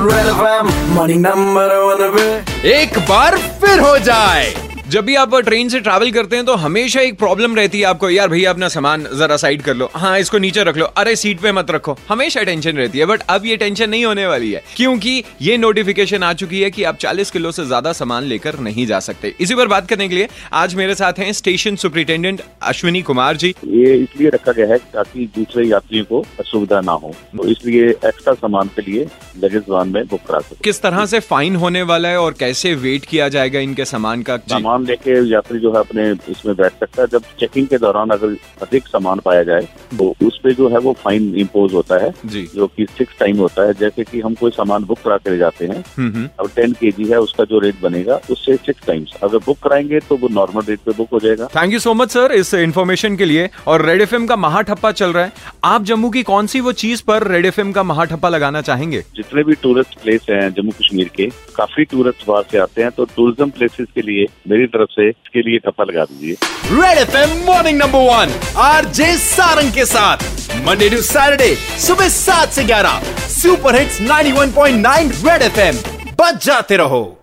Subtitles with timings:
[0.00, 4.44] red FM morning number one पे एक बार फिर हो जाए।
[4.90, 8.08] जब भी आप ट्रेन से ट्रैवल करते हैं तो हमेशा एक प्रॉब्लम रहती है आपको
[8.10, 11.40] यार भैया अपना सामान जरा साइड कर लो। हाँ इसको नीचे रख लो। अरे सीट
[11.40, 14.62] पे मत रखो। हमेशा टेंशन रहती है बट अब ये टेंशन नहीं होने वाली है
[14.76, 18.86] क्योंकि ये नोटिफिकेशन आ चुकी है कि आप 40 किलो से ज़्यादा सामान लेकर नहीं
[18.86, 23.02] जा सकते। इसी पर बात करने के लिए आज मेरे साथ हैं स्टेशन सुप्रिंटेंडेंट अश्विनी
[23.02, 27.48] कुमार जी। ये इसलिए रखा गया है ताकि दूसरे यात्रियों को असुविधा ना हो। तो
[27.48, 29.06] इसलिए एक्स्ट्रा सामान के लिए
[29.44, 32.74] लगेज वाहन में बुक करा सकते किस तरह से फाइन होने वाला है और कैसे
[32.82, 34.36] वेट किया जाएगा इनके सामान का?
[34.38, 38.10] जी। सामान लेके यात्री जो है अपने इसमें बैठ सकता है। जब चेकिंग के दौरान
[38.10, 42.12] अगर अधिक सामान पाया जाए तो उस पे जो है वो फाइन इम्पोज होता है
[42.26, 45.38] जो। कि सिक्स टाइम होता है। जैसे कि हम कोई सामान बुक करा के ले
[45.38, 48.86] जाते हैं हम्म हम्म। अब टेन के जी है उसका जो रेट बनेगा उससे सिक्स
[48.86, 51.94] टाइम्स अगर बुक कराएँगे तो वो नॉर्मल रेट पे बुक हो जाएगा। Thank you so
[51.94, 55.32] much sir इस इन्फॉर्मेशन के लिए। और रेड एफ़ का महाठप्पा चल रहा है।
[55.64, 59.00] आप जम्मू की कौन सी वो चीज़ पर रेड एफ़ का महाठप्पा लगाना चाहेंगे?
[59.16, 63.04] जितने भी टूरिस्ट प्लेस हैं जम्मू कश्मीर के काफ़ी टूरिस्ट बाहर से आते हैं। तो
[63.16, 66.36] टूरिज़्म प्लेसेस के लिए मेरी तरफ़ से इसके लिए टप्पा लगा दीजिए।
[66.72, 70.28] Red F M morning number one R J Sarang के साथ।
[70.66, 71.54] मंडे टू सैटरडे
[71.86, 73.00] सुबह सात से ग्यारह।
[73.30, 75.76] सुपर हिट्स 91.9 रेड एफएम
[76.20, 77.19] बच जाते रहो।